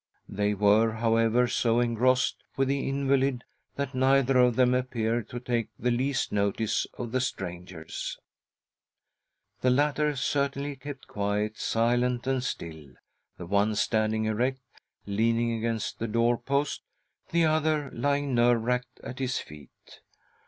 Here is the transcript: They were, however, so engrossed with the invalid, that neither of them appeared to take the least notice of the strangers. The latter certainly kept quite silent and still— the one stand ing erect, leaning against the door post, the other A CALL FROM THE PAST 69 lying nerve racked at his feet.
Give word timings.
They 0.27 0.55
were, 0.55 0.93
however, 0.93 1.47
so 1.47 1.79
engrossed 1.79 2.43
with 2.57 2.69
the 2.69 2.89
invalid, 2.89 3.43
that 3.75 3.93
neither 3.93 4.39
of 4.39 4.55
them 4.55 4.73
appeared 4.73 5.29
to 5.29 5.39
take 5.39 5.67
the 5.77 5.91
least 5.91 6.31
notice 6.31 6.87
of 6.97 7.11
the 7.11 7.21
strangers. 7.21 8.17
The 9.59 9.69
latter 9.69 10.15
certainly 10.15 10.75
kept 10.75 11.05
quite 11.07 11.59
silent 11.59 12.25
and 12.25 12.43
still— 12.43 12.95
the 13.37 13.45
one 13.45 13.75
stand 13.75 14.15
ing 14.15 14.25
erect, 14.25 14.61
leaning 15.05 15.51
against 15.51 15.99
the 15.99 16.07
door 16.07 16.35
post, 16.35 16.81
the 17.29 17.45
other 17.45 17.49
A 17.51 17.61
CALL 17.61 17.61
FROM 17.61 17.73
THE 17.73 17.79
PAST 17.79 17.91
69 17.91 18.03
lying 18.09 18.33
nerve 18.35 18.63
racked 18.63 18.99
at 19.03 19.19
his 19.19 19.37
feet. 19.37 19.71